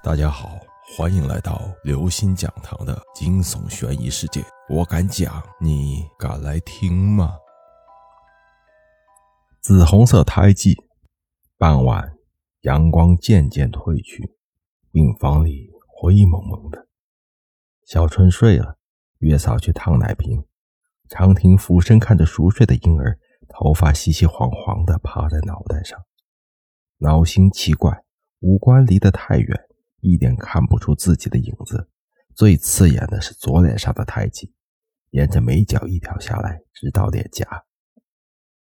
[0.00, 0.60] 大家好，
[0.96, 4.40] 欢迎来到刘星讲堂的惊悚悬疑世界。
[4.68, 7.36] 我敢讲，你敢来听吗？
[9.60, 10.76] 紫红色胎记。
[11.58, 12.16] 傍晚，
[12.60, 14.36] 阳光渐渐褪去，
[14.92, 16.86] 病房里灰蒙蒙的。
[17.84, 18.78] 小春睡了，
[19.18, 20.44] 月嫂去烫奶瓶。
[21.08, 23.18] 长亭俯身看着熟睡的婴儿，
[23.48, 25.98] 头发稀稀黄黄的趴在脑袋上，
[26.98, 28.04] 脑型奇怪，
[28.38, 29.67] 五官离得太远。
[30.00, 31.88] 一点看不出自己的影子，
[32.34, 34.54] 最刺眼的是左脸上的胎记，
[35.10, 37.64] 沿着眉角一条下来，直到脸颊，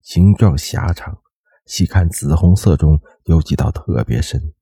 [0.00, 1.22] 形状狭长，
[1.66, 4.52] 细看紫红色中有几道特别深，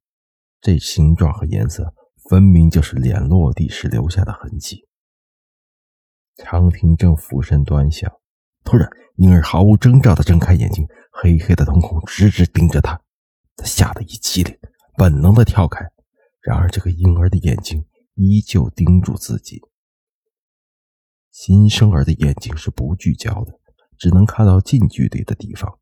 [0.61, 1.95] 这形状和颜色
[2.29, 4.87] 分明就是脸落地时留下的痕迹。
[6.37, 8.13] 长亭正俯身端详，
[8.65, 13.01] 突然婴儿毫无征兆地睁开眼睛，黑黑的瞳孔直直盯着他，
[13.57, 14.59] 他吓得一激灵，
[14.97, 15.91] 本能地跳开。
[16.41, 19.61] 然而，这个婴儿的眼睛依旧盯住自己。
[21.31, 23.61] 新生儿的眼睛是不聚焦的，
[23.99, 25.79] 只能看到近距离的地方。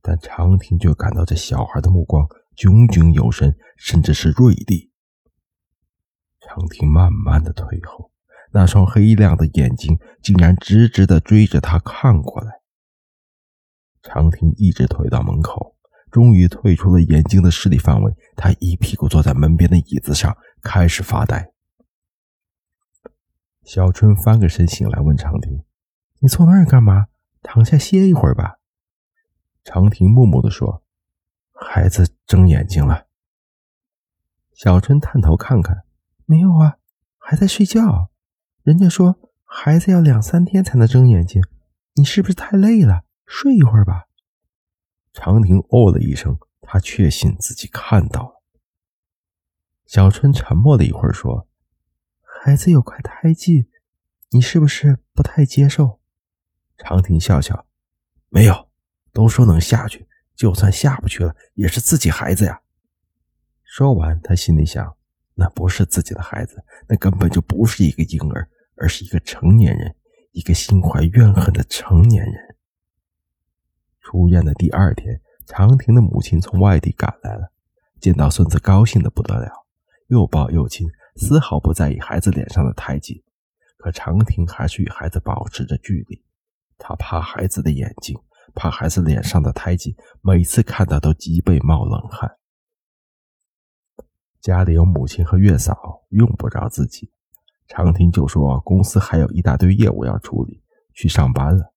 [0.00, 2.26] 但长亭却感到这小孩的目光
[2.56, 4.90] 炯炯有神，甚至是锐利。
[6.40, 8.10] 长亭慢慢的退后，
[8.52, 12.62] 那双黑亮的眼睛竟然直直的追着他看过来。
[14.02, 15.76] 长亭一直退到门口。
[16.12, 21.50] 终于退出了眼睛的视力范围，他一屁股坐在门边的椅子上，开始发呆。
[23.64, 25.64] 小春翻个身醒来，问长亭
[26.20, 27.06] ：“你坐那儿干嘛？
[27.42, 28.58] 躺下歇一会儿吧。”
[29.64, 30.82] 长亭木木地说
[31.54, 33.06] ：“孩子睁眼睛了。”
[34.52, 35.84] 小春探头看看，
[36.26, 36.76] 没有啊，
[37.16, 38.10] 还在睡觉。
[38.62, 41.42] 人家说孩子要两三天才能睁眼睛，
[41.94, 43.04] 你是不是太累了？
[43.24, 44.08] 睡一会儿吧。
[45.12, 48.42] 长亭哦了一声，他确信自己看到了。
[49.86, 51.46] 小春沉默了一会儿，说
[52.22, 53.68] ：“孩子有块胎记，
[54.30, 56.00] 你是不是不太接受？”
[56.78, 57.66] 长亭笑笑
[58.30, 58.70] ：“没有，
[59.12, 62.62] 都说能下去，就算下不去了，也是自己孩子呀。”
[63.62, 64.96] 说完，他心里想
[65.34, 69.94] ：“那不是自己的孩子，那根本就不是一个婴儿，而是一个成年人，
[70.30, 72.34] 一个心怀怨恨的成年人。”
[74.02, 77.52] 出院的第二天，长亭的母亲从外地赶来了，
[78.00, 79.50] 见到孙子高兴的不得了，
[80.08, 83.24] 又抱又亲，丝毫不在意孩子脸上的胎记。
[83.78, 86.22] 可长亭还是与孩子保持着距离，
[86.78, 88.16] 他怕孩子的眼睛，
[88.54, 92.36] 怕孩子脸上的胎记，每次看到都脊背冒冷汗。
[94.40, 97.10] 家里有母亲和月嫂，用不着自己。
[97.68, 100.62] 长亭就说公司还有一大堆业务要处理，
[100.92, 101.72] 去上班了。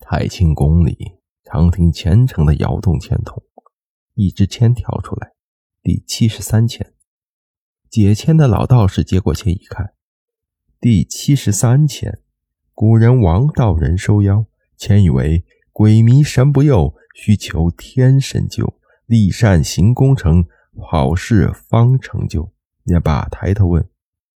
[0.00, 1.15] 太清宫里。
[1.48, 3.40] 长亭虔诚地摇动签筒，
[4.14, 5.34] 一支签跳出来，
[5.80, 6.92] 第七十三签。
[7.88, 9.94] 解签的老道士接过签一看，
[10.80, 12.18] 第七十三签，
[12.74, 14.46] 古人王道人收妖，
[14.76, 20.44] 签语为：鬼迷神不佑，需求天神救，立善行功成，
[20.82, 22.52] 好事方成就。
[22.82, 23.88] 念罢，抬头问：“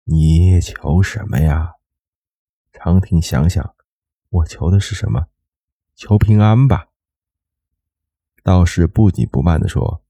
[0.07, 1.73] 你求什么呀？”
[2.73, 3.75] 长亭想想，
[4.29, 5.27] 我求的是什么？
[5.97, 6.87] 求平安吧。
[8.43, 10.03] 道士不紧不慢地说：“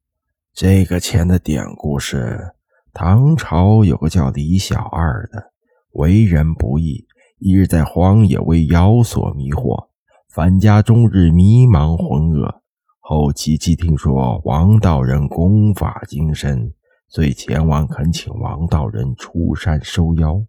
[0.55, 2.55] 这个钱的典故是，
[2.93, 5.53] 唐朝有个叫李小二的，
[5.93, 7.07] 为人不义，
[7.39, 9.89] 一日在荒野为妖所迷惑，
[10.29, 12.61] 返家终日迷茫浑噩。
[13.01, 16.73] 后期既听说王道人功法精深，
[17.09, 20.45] 遂前往恳请王道人出山收妖。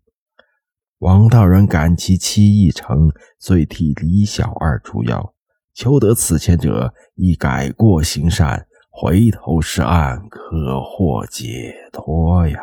[0.99, 5.33] 王道人感其妻意成，遂替李小二除妖。”
[5.73, 12.59] 求得此签者，亦改过行善，回头是岸，可获解脱呀。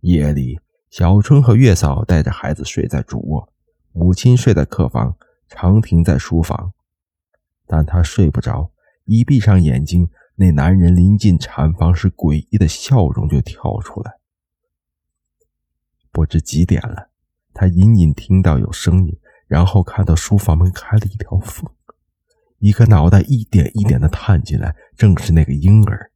[0.00, 3.52] 夜里，小春和月嫂带着孩子睡在主卧，
[3.92, 5.16] 母亲睡在客房，
[5.48, 6.72] 长亭在书房。
[7.66, 8.70] 但他睡不着，
[9.04, 14.18] 一闭上眼睛，那男人临近产房时诡异的笑容就跳出来。
[16.12, 17.10] 不知几点了，
[17.52, 19.18] 他隐隐听到有声音。
[19.48, 21.68] 然后看到书房门开了一条缝，
[22.58, 26.10] 一个脑袋一点一点的探进来，正是那个婴儿。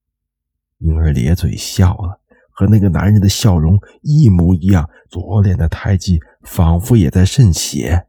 [0.79, 2.21] 婴儿咧嘴笑了，
[2.51, 8.07] 和那个男人的笑容一模一样，左脸的胎记仿佛也在渗血。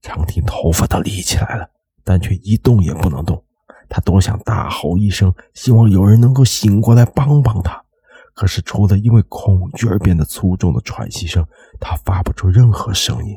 [0.00, 1.68] 长亭头发都立起来了，
[2.02, 3.44] 但却一动也不能动。
[3.88, 7.84] 他多想大吼一声，希望有人能够醒过来帮帮他，
[8.34, 11.46] 可是除了因为恐惧而变得粗重的喘息声，
[11.78, 13.36] 他发不出任何声音。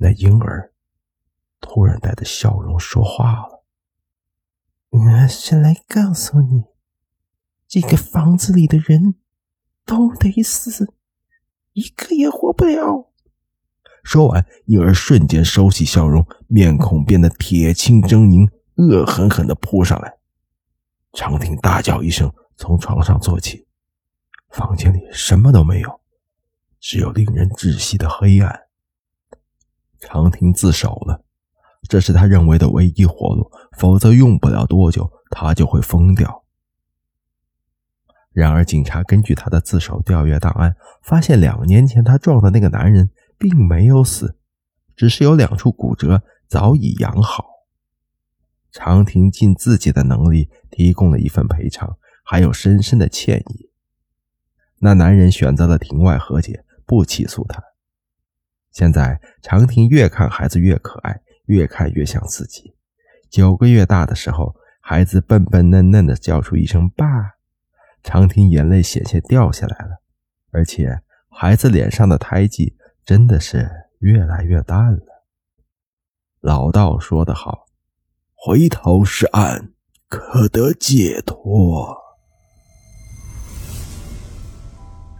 [0.00, 0.72] 那婴儿
[1.60, 3.64] 突然带着笑容说话了
[4.90, 6.64] ：“我是来告诉你，
[7.66, 9.16] 这个房子里的人
[9.84, 10.94] 都得死，
[11.72, 13.10] 一个也活不了。
[14.04, 20.18] 说完，婴儿瞬间收起笑容，面孔变得铁青狰狞，恶狠狠地扑上来。
[21.12, 23.66] 长亭大叫一声，从床上坐起。
[24.50, 26.00] 房间里什么都没有，
[26.78, 28.67] 只有令人窒息的黑暗。
[30.00, 31.24] 长亭自首了，
[31.88, 36.44] 这是他认为的唯一活路，否则用不了多久，他就会疯掉。
[38.32, 44.36] 然而，警察根据他的自首调阅档案，发现两年前他撞的那个男人并没有死，
[44.94, 47.44] 只是有两处骨折，早已养好。
[48.70, 53.70] 长亭尽自己的能力提供了一份赔偿，还有深深的歉意。
[54.80, 57.60] 那男人选择了庭外和解，不起诉他。
[58.78, 62.76] 现在，长亭越看孩子越可爱，越看越像自己。
[63.28, 67.04] 九个月大的时候，孩子笨笨嫩嫩的叫出一声“爸”。
[68.04, 70.00] 长亭眼泪险些掉下来了，
[70.52, 75.24] 而且孩子脸上的胎记真的是越来越淡了。
[76.38, 77.66] 老道说得好
[78.32, 79.72] ：“回头是岸，
[80.08, 81.96] 可得解脱。”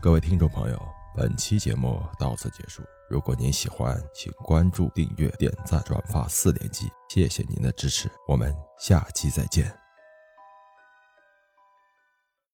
[0.01, 0.81] 各位听众朋友，
[1.19, 2.81] 本期节目到此结束。
[3.11, 9.88] 如果您喜欢，请关注、订阅、点赞、转发四连击，谢谢您的支持，我们下期再见。